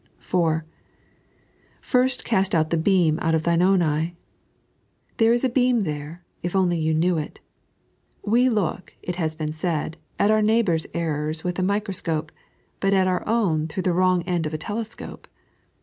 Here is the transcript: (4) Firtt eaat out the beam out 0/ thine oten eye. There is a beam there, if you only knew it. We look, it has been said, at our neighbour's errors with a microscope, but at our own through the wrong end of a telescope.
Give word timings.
(4) 0.17 0.65
Firtt 1.79 2.23
eaat 2.25 2.55
out 2.55 2.71
the 2.71 2.75
beam 2.77 3.19
out 3.21 3.35
0/ 3.35 3.43
thine 3.43 3.61
oten 3.61 3.83
eye. 3.83 4.15
There 5.17 5.31
is 5.31 5.43
a 5.43 5.47
beam 5.49 5.81
there, 5.81 6.23
if 6.41 6.55
you 6.55 6.59
only 6.59 6.91
knew 6.91 7.19
it. 7.19 7.39
We 8.25 8.49
look, 8.49 8.95
it 9.03 9.17
has 9.17 9.35
been 9.35 9.53
said, 9.53 9.97
at 10.17 10.31
our 10.31 10.41
neighbour's 10.41 10.87
errors 10.95 11.43
with 11.43 11.59
a 11.59 11.61
microscope, 11.61 12.31
but 12.79 12.93
at 12.95 13.07
our 13.07 13.23
own 13.29 13.67
through 13.67 13.83
the 13.83 13.93
wrong 13.93 14.23
end 14.23 14.47
of 14.47 14.55
a 14.55 14.57
telescope. 14.57 15.27